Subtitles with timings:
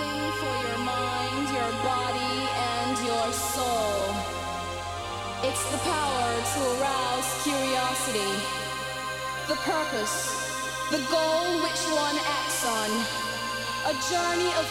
[0.00, 2.36] something for your mind, your body,
[2.76, 4.14] and your soul.
[5.42, 8.32] It's the power to arouse curiosity,
[9.48, 10.16] the purpose,
[10.90, 12.90] the goal which one acts on,
[13.90, 14.66] a journey of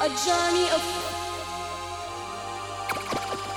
[0.00, 0.82] a journey of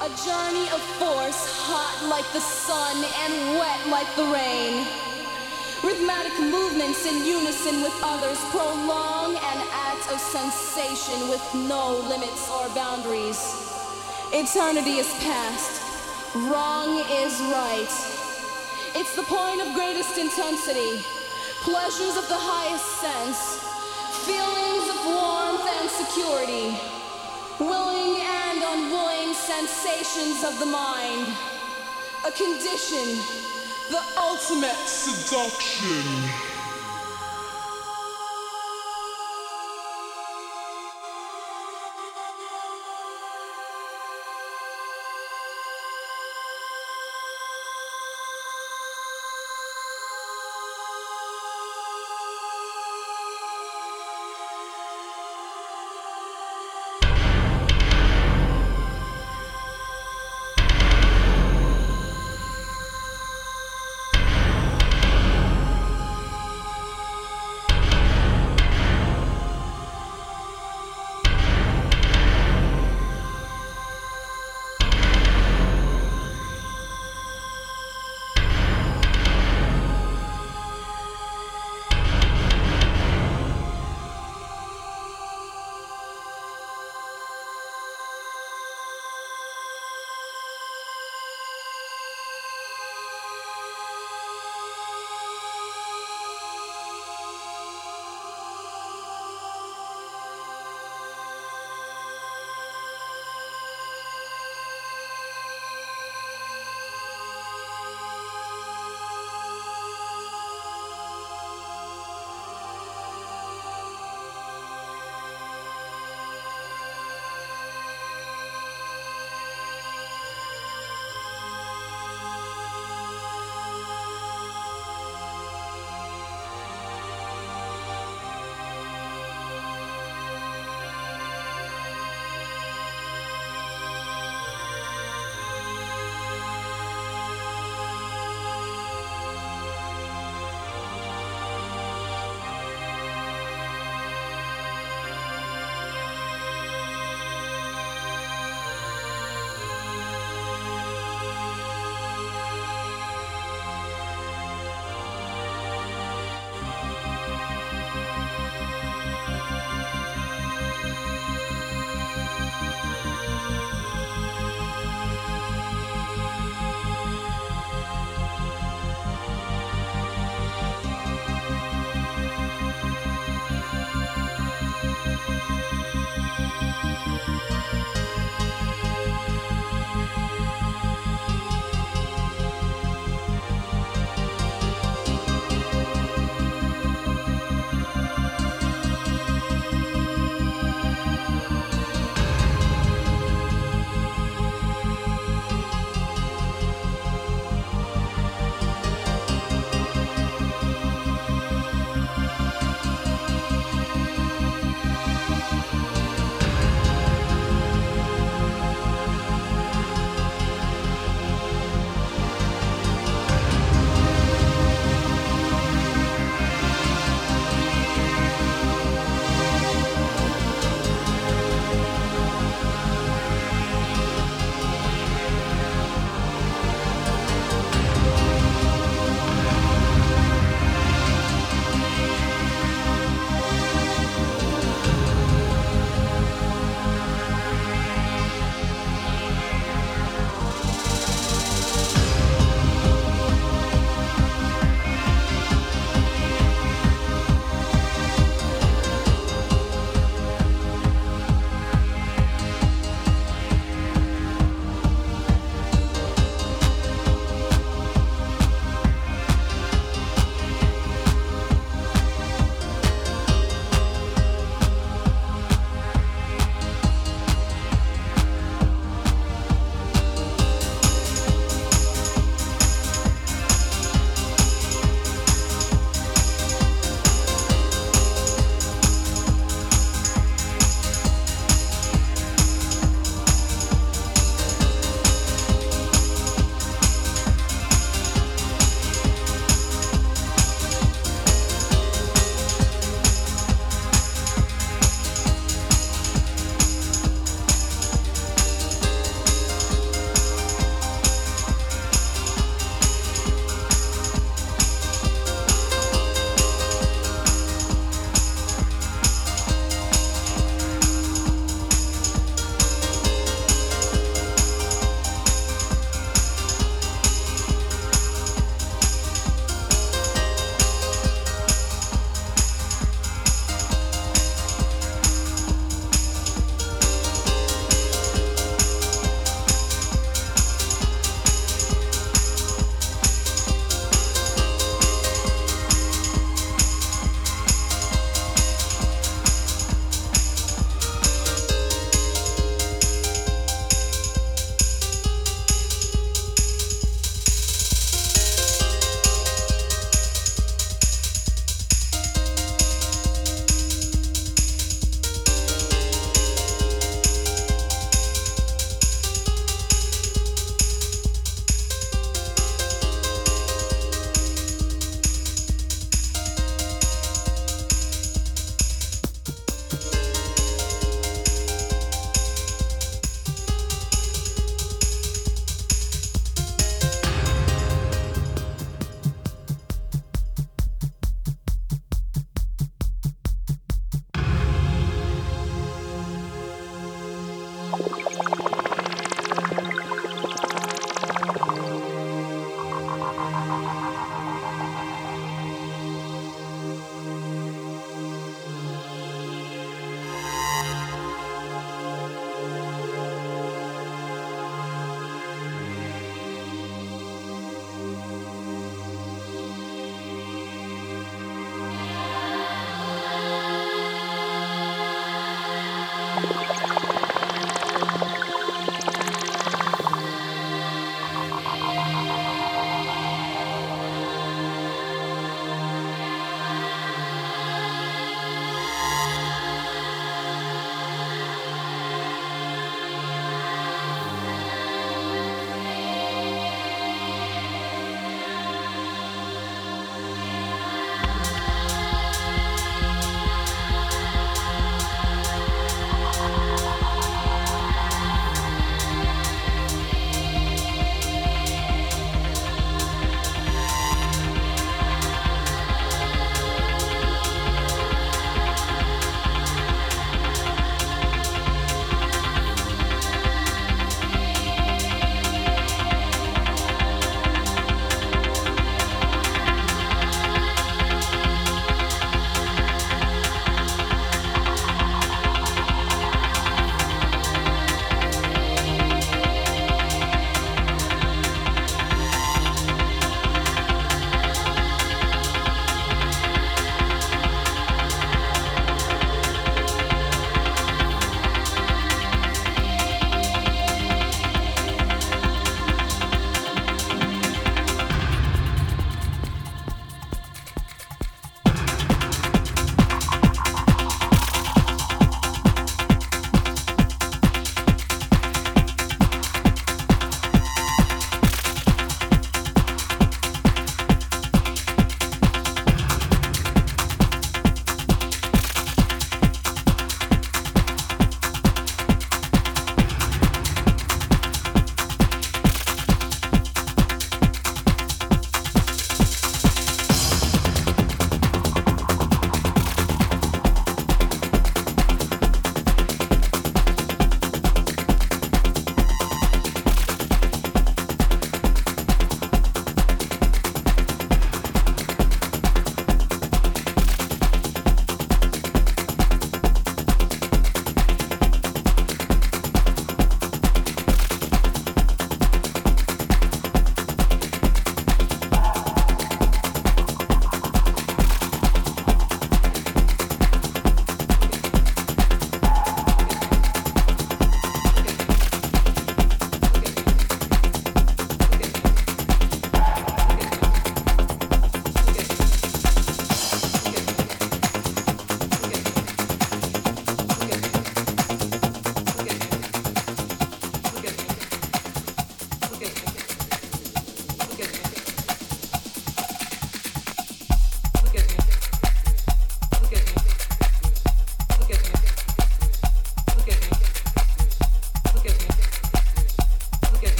[0.00, 5.07] a journey of force, hot like the sun and wet like the rain.
[5.88, 12.68] Rhythmic movements in unison with others prolong an act of sensation with no limits or
[12.74, 13.40] boundaries.
[14.30, 15.80] Eternity is past,
[16.44, 17.88] wrong is right.
[19.00, 21.00] It's the point of greatest intensity,
[21.64, 23.40] pleasures of the highest sense,
[24.28, 26.76] feelings of warmth and security,
[27.64, 31.32] willing and unwilling sensations of the mind,
[32.28, 33.57] a condition,
[33.90, 36.47] the ultimate Seduction.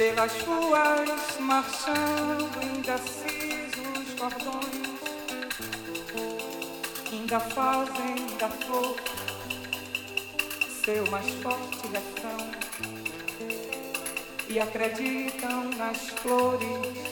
[0.00, 5.00] Pelas ruas marchando indecisos cordões
[7.12, 8.96] ainda fazem da flor
[10.82, 12.50] seu mais forte refrão
[14.48, 17.09] e acreditam nas flores